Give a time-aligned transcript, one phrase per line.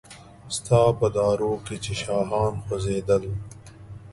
[0.55, 3.23] ستا په دارو کې چې شاهان خوځیدل